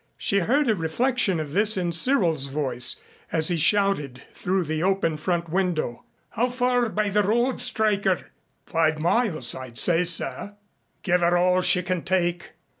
She 0.17 0.39
heard 0.39 0.67
a 0.67 0.73
reflection 0.75 1.39
of 1.39 1.51
this 1.53 1.77
in 1.77 1.91
Cyril's 1.91 2.47
voice 2.47 2.99
as 3.31 3.49
he 3.49 3.55
shouted 3.55 4.23
through 4.33 4.63
the 4.63 4.81
open 4.81 5.15
front 5.15 5.47
window. 5.49 6.05
"How 6.31 6.49
far 6.49 6.89
by 6.89 7.09
the 7.09 7.21
road, 7.21 7.61
Stryker?" 7.61 8.31
"Five 8.65 8.97
miles, 8.97 9.53
I'd 9.53 9.77
say, 9.77 10.03
sir." 10.03 10.55
"Give 11.03 11.21
her 11.21 11.37
all 11.37 11.61
she 11.61 11.83
can 11.83 12.01
take." 12.01 12.53